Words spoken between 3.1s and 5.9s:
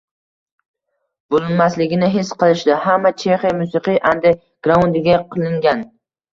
Chexiya musiqiy ande-graundiga qilingan